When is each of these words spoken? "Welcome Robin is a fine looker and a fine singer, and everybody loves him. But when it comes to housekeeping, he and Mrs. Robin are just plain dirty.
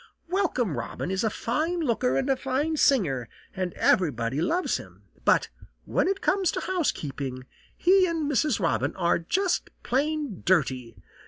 "Welcome 0.29 0.77
Robin 0.79 1.11
is 1.11 1.23
a 1.23 1.29
fine 1.29 1.79
looker 1.79 2.17
and 2.17 2.27
a 2.27 2.35
fine 2.35 2.75
singer, 2.75 3.29
and 3.55 3.71
everybody 3.75 4.41
loves 4.41 4.77
him. 4.77 5.03
But 5.25 5.49
when 5.85 6.07
it 6.07 6.21
comes 6.21 6.51
to 6.53 6.59
housekeeping, 6.61 7.45
he 7.77 8.07
and 8.07 8.23
Mrs. 8.27 8.59
Robin 8.59 8.95
are 8.95 9.19
just 9.19 9.69
plain 9.83 10.41
dirty. 10.43 10.97